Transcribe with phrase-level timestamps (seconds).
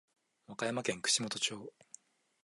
[0.47, 1.71] 和歌山県串本町